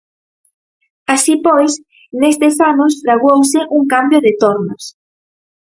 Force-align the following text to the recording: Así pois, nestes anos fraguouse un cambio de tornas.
Así 1.15 1.33
pois, 1.45 1.71
nestes 2.19 2.55
anos 2.71 2.93
fraguouse 3.03 3.59
un 3.77 3.83
cambio 3.93 4.19
de 4.25 4.31
tornas. 4.41 4.83